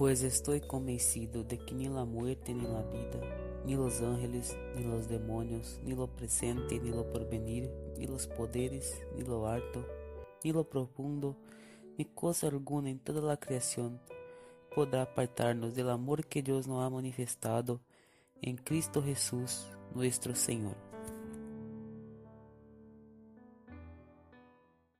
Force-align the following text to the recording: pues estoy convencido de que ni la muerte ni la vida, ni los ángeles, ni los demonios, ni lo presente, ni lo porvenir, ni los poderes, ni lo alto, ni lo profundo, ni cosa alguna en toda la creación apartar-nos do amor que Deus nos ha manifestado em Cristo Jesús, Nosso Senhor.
pues 0.00 0.22
estoy 0.22 0.62
convencido 0.62 1.44
de 1.44 1.58
que 1.58 1.74
ni 1.74 1.86
la 1.86 2.06
muerte 2.06 2.54
ni 2.54 2.62
la 2.62 2.82
vida, 2.84 3.20
ni 3.66 3.74
los 3.74 4.00
ángeles, 4.00 4.56
ni 4.74 4.82
los 4.82 5.10
demonios, 5.10 5.78
ni 5.84 5.94
lo 5.94 6.06
presente, 6.06 6.80
ni 6.80 6.88
lo 6.88 7.12
porvenir, 7.12 7.70
ni 7.98 8.06
los 8.06 8.26
poderes, 8.26 8.98
ni 9.14 9.24
lo 9.24 9.46
alto, 9.46 9.84
ni 10.42 10.52
lo 10.52 10.64
profundo, 10.64 11.36
ni 11.98 12.06
cosa 12.06 12.46
alguna 12.46 12.88
en 12.88 12.98
toda 12.98 13.20
la 13.20 13.36
creación 13.36 14.00
apartar-nos 14.74 15.74
do 15.74 15.90
amor 15.90 16.24
que 16.24 16.40
Deus 16.40 16.66
nos 16.66 16.82
ha 16.82 16.88
manifestado 16.88 17.78
em 18.40 18.56
Cristo 18.56 19.02
Jesús, 19.02 19.68
Nosso 19.94 20.34
Senhor. 20.34 20.89